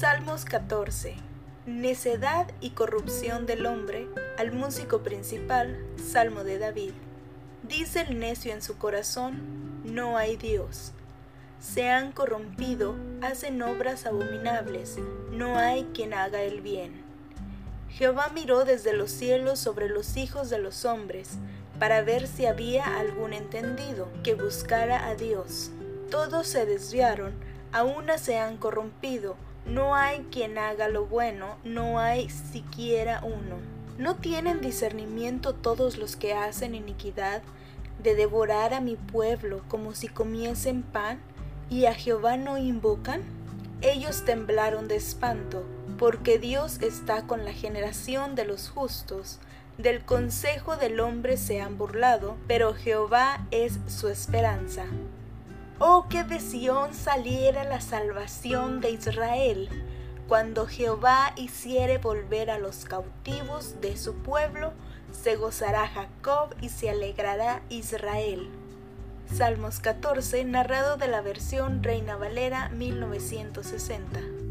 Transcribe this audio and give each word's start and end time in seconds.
14. 0.00 1.16
Necedad 1.66 2.46
y 2.60 2.70
corrupción 2.70 3.46
del 3.46 3.66
hombre, 3.66 4.06
al 4.38 4.52
músico 4.52 5.00
principal, 5.02 5.76
Salmo 5.96 6.44
de 6.44 6.58
David. 6.58 6.92
Dice 7.64 8.02
el 8.02 8.20
necio 8.20 8.52
en 8.52 8.62
su 8.62 8.78
corazón, 8.78 9.82
no 9.84 10.16
hay 10.16 10.36
Dios. 10.36 10.92
Se 11.60 11.88
han 11.90 12.12
corrompido, 12.12 12.94
hacen 13.22 13.60
obras 13.60 14.06
abominables, 14.06 14.98
no 15.32 15.58
hay 15.58 15.84
quien 15.94 16.14
haga 16.14 16.42
el 16.42 16.60
bien. 16.60 17.02
Jehová 17.90 18.30
miró 18.32 18.64
desde 18.64 18.92
los 18.92 19.10
cielos 19.10 19.58
sobre 19.58 19.88
los 19.88 20.16
hijos 20.16 20.48
de 20.48 20.58
los 20.58 20.84
hombres, 20.84 21.30
para 21.80 22.02
ver 22.02 22.28
si 22.28 22.46
había 22.46 22.98
algún 23.00 23.32
entendido 23.32 24.08
que 24.22 24.34
buscara 24.34 25.08
a 25.08 25.16
Dios. 25.16 25.72
Todos 26.08 26.46
se 26.46 26.66
desviaron, 26.66 27.32
a 27.72 27.82
una 27.82 28.18
se 28.18 28.38
han 28.38 28.58
corrompido, 28.58 29.36
no 29.68 29.94
hay 29.94 30.20
quien 30.30 30.56
haga 30.56 30.88
lo 30.88 31.06
bueno, 31.06 31.56
no 31.62 31.98
hay 31.98 32.30
siquiera 32.30 33.20
uno. 33.22 33.56
¿No 33.98 34.16
tienen 34.16 34.60
discernimiento 34.60 35.54
todos 35.54 35.98
los 35.98 36.16
que 36.16 36.32
hacen 36.32 36.74
iniquidad 36.74 37.42
de 38.02 38.14
devorar 38.14 38.72
a 38.72 38.80
mi 38.80 38.96
pueblo 38.96 39.62
como 39.68 39.94
si 39.94 40.08
comiesen 40.08 40.82
pan 40.82 41.18
y 41.68 41.84
a 41.84 41.94
Jehová 41.94 42.36
no 42.36 42.56
invocan? 42.56 43.22
Ellos 43.82 44.24
temblaron 44.24 44.88
de 44.88 44.96
espanto, 44.96 45.64
porque 45.98 46.38
Dios 46.38 46.80
está 46.80 47.26
con 47.26 47.44
la 47.44 47.52
generación 47.52 48.34
de 48.34 48.44
los 48.44 48.70
justos. 48.70 49.38
Del 49.76 50.04
consejo 50.04 50.76
del 50.76 50.98
hombre 50.98 51.36
se 51.36 51.60
han 51.60 51.76
burlado, 51.76 52.36
pero 52.46 52.74
Jehová 52.74 53.46
es 53.50 53.78
su 53.86 54.08
esperanza. 54.08 54.86
Oh, 55.80 56.06
que 56.08 56.24
de 56.24 56.40
Sión 56.40 56.92
saliera 56.92 57.62
la 57.62 57.80
salvación 57.80 58.80
de 58.80 58.90
Israel, 58.90 59.68
cuando 60.26 60.66
Jehová 60.66 61.32
hiciere 61.36 61.98
volver 61.98 62.50
a 62.50 62.58
los 62.58 62.84
cautivos 62.84 63.80
de 63.80 63.96
su 63.96 64.14
pueblo, 64.14 64.72
se 65.12 65.36
gozará 65.36 65.86
Jacob 65.86 66.54
y 66.60 66.70
se 66.70 66.90
alegrará 66.90 67.62
Israel. 67.68 68.48
Salmos 69.32 69.78
14, 69.78 70.44
narrado 70.44 70.96
de 70.96 71.06
la 71.06 71.20
versión 71.20 71.84
Reina 71.84 72.16
Valera 72.16 72.70
1960. 72.70 74.47